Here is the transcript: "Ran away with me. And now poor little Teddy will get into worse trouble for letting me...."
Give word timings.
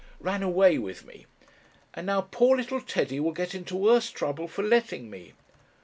"Ran 0.19 0.41
away 0.41 0.79
with 0.79 1.05
me. 1.05 1.27
And 1.93 2.07
now 2.07 2.21
poor 2.31 2.57
little 2.57 2.81
Teddy 2.81 3.19
will 3.19 3.33
get 3.33 3.53
into 3.53 3.75
worse 3.77 4.09
trouble 4.09 4.47
for 4.47 4.63
letting 4.63 5.11
me...." 5.11 5.33